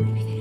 Everything. 0.00 0.31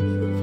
Amen. 0.00 0.39